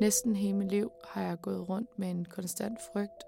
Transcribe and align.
Næsten 0.00 0.36
hele 0.36 0.56
mit 0.56 0.68
liv 0.68 0.92
har 1.04 1.22
jeg 1.22 1.40
gået 1.40 1.68
rundt 1.68 1.98
med 1.98 2.10
en 2.10 2.24
konstant 2.24 2.78
frygt. 2.92 3.24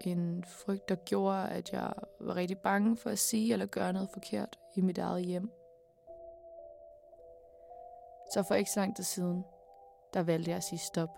En 0.00 0.44
frygt, 0.44 0.88
der 0.88 0.94
gjorde, 0.94 1.48
at 1.48 1.72
jeg 1.72 1.92
var 2.20 2.36
rigtig 2.36 2.58
bange 2.58 2.96
for 2.96 3.10
at 3.10 3.18
sige 3.18 3.52
eller 3.52 3.66
gøre 3.66 3.92
noget 3.92 4.10
forkert 4.12 4.58
i 4.76 4.80
mit 4.80 4.98
eget 4.98 5.24
hjem. 5.24 5.50
Så 8.32 8.44
for 8.48 8.54
ikke 8.54 8.70
så 8.70 8.80
lang 8.80 8.96
tid 8.96 9.04
siden, 9.04 9.44
der 10.14 10.22
valgte 10.22 10.50
jeg 10.50 10.56
at 10.56 10.64
sige 10.64 10.78
stop. 10.78 11.10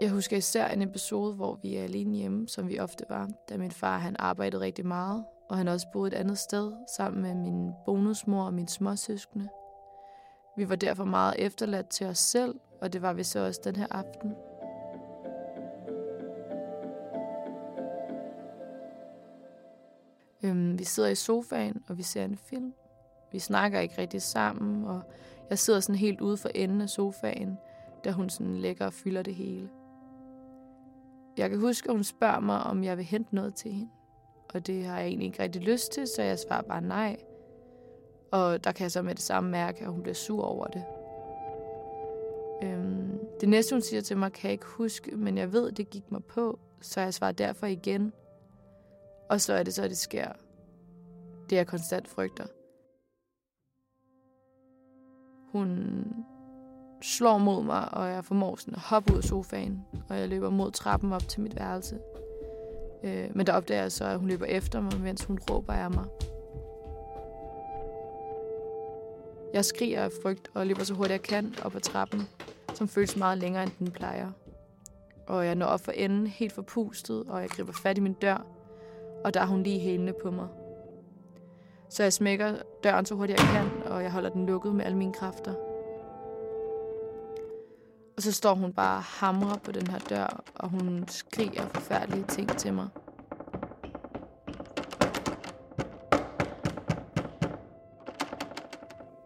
Jeg 0.00 0.10
husker 0.10 0.36
især 0.36 0.68
en 0.68 0.82
episode, 0.82 1.34
hvor 1.34 1.54
vi 1.54 1.76
er 1.76 1.84
alene 1.84 2.16
hjemme, 2.16 2.48
som 2.48 2.68
vi 2.68 2.78
ofte 2.78 3.04
var, 3.08 3.30
da 3.48 3.56
min 3.56 3.70
far 3.70 3.98
han 3.98 4.16
arbejdede 4.18 4.62
rigtig 4.62 4.86
meget, 4.86 5.24
og 5.48 5.56
han 5.56 5.68
også 5.68 5.86
boede 5.92 6.08
et 6.08 6.14
andet 6.14 6.38
sted 6.38 6.72
sammen 6.96 7.22
med 7.22 7.34
min 7.34 7.72
bonusmor 7.84 8.44
og 8.44 8.54
mine 8.54 8.68
småsøskende. 8.68 9.48
Vi 10.56 10.68
var 10.68 10.76
derfor 10.76 11.04
meget 11.04 11.34
efterladt 11.38 11.88
til 11.88 12.06
os 12.06 12.18
selv, 12.18 12.60
og 12.80 12.92
det 12.92 13.02
var 13.02 13.12
vi 13.12 13.22
så 13.22 13.46
også 13.46 13.60
den 13.64 13.76
her 13.76 13.86
aften. 13.90 14.34
Øhm, 20.42 20.78
vi 20.78 20.84
sidder 20.84 21.08
i 21.08 21.14
sofaen, 21.14 21.82
og 21.88 21.98
vi 21.98 22.02
ser 22.02 22.24
en 22.24 22.36
film. 22.36 22.74
Vi 23.32 23.38
snakker 23.38 23.80
ikke 23.80 23.98
rigtig 23.98 24.22
sammen, 24.22 24.84
og 24.84 25.02
jeg 25.50 25.58
sidder 25.58 25.80
sådan 25.80 25.98
helt 25.98 26.20
ude 26.20 26.36
for 26.36 26.48
enden 26.48 26.80
af 26.80 26.88
sofaen, 26.88 27.58
da 28.04 28.10
hun 28.10 28.30
sådan 28.30 28.56
lægger 28.56 28.86
og 28.86 28.92
fylder 28.92 29.22
det 29.22 29.34
hele. 29.34 29.68
Jeg 31.36 31.50
kan 31.50 31.60
huske, 31.60 31.88
at 31.88 31.94
hun 31.94 32.04
spørger 32.04 32.40
mig, 32.40 32.62
om 32.62 32.84
jeg 32.84 32.96
vil 32.96 33.04
hente 33.04 33.34
noget 33.34 33.54
til 33.54 33.72
hende. 33.72 33.92
Og 34.56 34.66
det 34.66 34.84
har 34.84 34.98
jeg 34.98 35.06
egentlig 35.06 35.26
ikke 35.26 35.42
rigtig 35.42 35.62
lyst 35.62 35.92
til, 35.92 36.06
så 36.06 36.22
jeg 36.22 36.38
svarer 36.38 36.62
bare 36.62 36.80
nej. 36.80 37.16
Og 38.30 38.64
der 38.64 38.72
kan 38.72 38.82
jeg 38.82 38.92
så 38.92 39.02
med 39.02 39.14
det 39.14 39.22
samme 39.22 39.50
mærke, 39.50 39.80
at 39.80 39.90
hun 39.90 40.02
bliver 40.02 40.14
sur 40.14 40.44
over 40.44 40.66
det. 40.66 40.84
Øhm, 42.62 43.18
det 43.40 43.48
næste, 43.48 43.74
hun 43.74 43.82
siger 43.82 44.00
til 44.00 44.16
mig, 44.16 44.32
kan 44.32 44.48
jeg 44.48 44.52
ikke 44.52 44.66
huske, 44.66 45.16
men 45.16 45.38
jeg 45.38 45.52
ved, 45.52 45.72
det 45.72 45.90
gik 45.90 46.12
mig 46.12 46.24
på, 46.24 46.58
så 46.80 47.00
jeg 47.00 47.14
svarer 47.14 47.32
derfor 47.32 47.66
igen. 47.66 48.12
Og 49.30 49.40
så 49.40 49.52
er 49.52 49.62
det 49.62 49.74
så, 49.74 49.88
det 49.88 49.98
sker. 49.98 50.28
Det 51.50 51.56
jeg 51.56 51.66
konstant 51.66 52.08
frygter. 52.08 52.46
Hun 55.52 56.04
slår 57.02 57.38
mod 57.38 57.62
mig, 57.64 57.94
og 57.94 58.08
jeg 58.08 58.24
formår 58.24 58.56
sådan 58.56 58.74
at 58.74 58.80
hoppe 58.80 59.12
ud 59.12 59.18
af 59.18 59.24
sofaen, 59.24 59.84
og 60.08 60.18
jeg 60.18 60.28
løber 60.28 60.50
mod 60.50 60.70
trappen 60.70 61.12
op 61.12 61.28
til 61.28 61.40
mit 61.40 61.56
værelse. 61.56 61.98
Øh, 63.02 63.28
men 63.34 63.46
der 63.46 63.52
opdager 63.52 63.82
jeg 63.82 63.92
så, 63.92 64.04
at 64.04 64.18
hun 64.18 64.28
løber 64.28 64.46
efter 64.46 64.80
mig, 64.80 65.00
mens 65.00 65.24
hun 65.24 65.38
råber 65.50 65.72
af 65.72 65.90
mig. 65.90 66.04
Jeg 69.54 69.64
skriger 69.64 70.04
af 70.04 70.10
frygt 70.22 70.50
og 70.54 70.66
løber 70.66 70.84
så 70.84 70.94
hurtigt 70.94 71.12
jeg 71.12 71.22
kan 71.22 71.54
op 71.64 71.76
ad 71.76 71.80
trappen, 71.80 72.22
som 72.74 72.88
føles 72.88 73.16
meget 73.16 73.38
længere, 73.38 73.62
end 73.62 73.72
den 73.78 73.90
plejer. 73.90 74.30
Og 75.26 75.46
jeg 75.46 75.54
når 75.54 75.66
op 75.66 75.80
for 75.80 75.92
enden 75.92 76.26
helt 76.26 76.52
forpustet, 76.52 77.24
og 77.28 77.40
jeg 77.40 77.48
griber 77.48 77.72
fat 77.72 77.98
i 77.98 78.00
min 78.00 78.12
dør, 78.12 78.46
og 79.24 79.34
der 79.34 79.40
er 79.40 79.46
hun 79.46 79.62
lige 79.62 79.78
hælende 79.78 80.12
på 80.22 80.30
mig. 80.30 80.48
Så 81.90 82.02
jeg 82.02 82.12
smækker 82.12 82.54
døren 82.84 83.06
så 83.06 83.14
hurtigt 83.14 83.40
jeg 83.40 83.48
kan, 83.48 83.92
og 83.92 84.02
jeg 84.02 84.12
holder 84.12 84.30
den 84.30 84.46
lukket 84.46 84.74
med 84.74 84.84
alle 84.84 84.98
mine 84.98 85.12
kræfter. 85.12 85.54
Og 88.16 88.22
så 88.22 88.32
står 88.32 88.54
hun 88.54 88.72
bare 88.72 88.96
og 88.96 89.02
hamrer 89.02 89.58
på 89.58 89.72
den 89.72 89.86
her 89.86 89.98
dør, 89.98 90.42
og 90.54 90.68
hun 90.68 91.04
skriger 91.08 91.68
forfærdelige 91.68 92.24
ting 92.28 92.58
til 92.58 92.74
mig. 92.74 92.88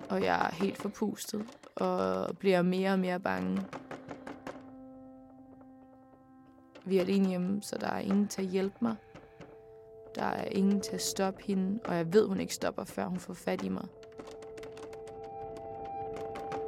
Og 0.09 0.23
jeg 0.23 0.47
er 0.47 0.55
helt 0.55 0.78
forpustet 0.78 1.47
og 1.77 2.37
bliver 2.39 2.62
mere 2.62 2.93
og 2.93 2.99
mere 2.99 3.21
bange. 3.21 3.62
Vi 6.84 6.97
er 6.97 7.01
alene 7.01 7.28
hjemme, 7.28 7.62
så 7.62 7.78
der 7.81 7.89
er 7.89 7.99
ingen 7.99 8.28
til 8.28 8.43
at 8.43 8.49
hjælpe 8.49 8.77
mig. 8.81 8.97
Der 10.15 10.25
er 10.25 10.45
ingen 10.45 10.81
til 10.81 10.93
at 10.93 11.03
stoppe 11.03 11.43
hende, 11.43 11.81
og 11.84 11.97
jeg 11.97 12.12
ved, 12.12 12.27
hun 12.27 12.41
ikke 12.41 12.55
stopper, 12.55 12.84
før 12.84 13.07
hun 13.07 13.19
får 13.19 13.34
fat 13.34 13.62
i 13.62 13.69
mig. 13.69 13.87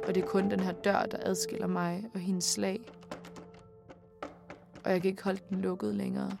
Og 0.07 0.15
det 0.15 0.23
er 0.23 0.27
kun 0.27 0.51
den 0.51 0.59
her 0.59 0.71
dør, 0.71 1.05
der 1.05 1.17
adskiller 1.21 1.67
mig 1.67 2.03
og 2.13 2.19
hendes 2.19 2.45
slag. 2.45 2.79
Og 4.85 4.91
jeg 4.91 5.01
kan 5.01 5.09
ikke 5.09 5.23
holde 5.23 5.41
den 5.49 5.61
lukket 5.61 5.95
længere. 5.95 6.37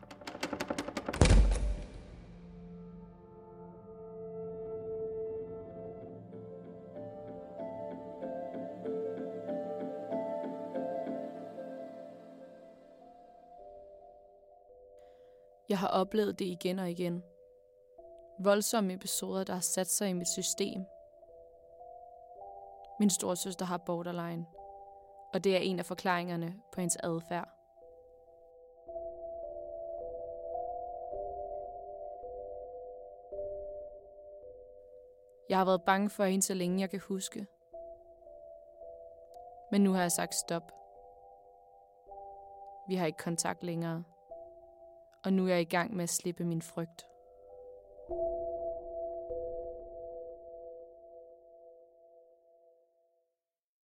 Jeg 15.69 15.79
har 15.79 15.87
oplevet 15.87 16.39
det 16.39 16.45
igen 16.45 16.79
og 16.79 16.91
igen. 16.91 17.23
Voldsomme 18.39 18.93
episoder, 18.93 19.43
der 19.43 19.53
har 19.53 19.61
sat 19.61 19.87
sig 19.87 20.09
i 20.09 20.13
mit 20.13 20.27
system. 20.27 20.81
Min 22.99 23.09
storsøster 23.09 23.65
har 23.65 23.77
borderline, 23.77 24.45
og 25.33 25.43
det 25.43 25.55
er 25.55 25.59
en 25.59 25.79
af 25.79 25.85
forklaringerne 25.85 26.55
på 26.73 26.81
hendes 26.81 26.97
adfærd. 27.03 27.49
Jeg 35.49 35.57
har 35.57 35.65
været 35.65 35.83
bange 35.85 36.09
for 36.09 36.23
hende, 36.23 36.43
så 36.43 36.53
længe 36.53 36.81
jeg 36.81 36.89
kan 36.89 36.99
huske. 36.99 37.47
Men 39.71 39.81
nu 39.81 39.93
har 39.93 40.01
jeg 40.01 40.11
sagt 40.11 40.35
stop. 40.35 40.71
Vi 42.87 42.95
har 42.95 43.05
ikke 43.05 43.17
kontakt 43.17 43.63
længere 43.63 44.03
og 45.23 45.33
nu 45.33 45.45
er 45.45 45.49
jeg 45.49 45.61
i 45.61 45.63
gang 45.63 45.95
med 45.95 46.03
at 46.03 46.09
slippe 46.09 46.43
min 46.43 46.61
frygt. 46.61 47.07
thank 48.09 48.19
you 48.19 48.62